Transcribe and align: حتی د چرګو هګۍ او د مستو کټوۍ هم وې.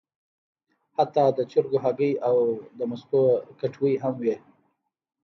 حتی 0.95 1.25
د 1.37 1.39
چرګو 1.51 1.77
هګۍ 1.83 2.13
او 2.27 2.37
د 2.77 2.79
مستو 2.89 3.21
کټوۍ 3.59 3.93
هم 4.03 4.15
وې. 4.23 4.35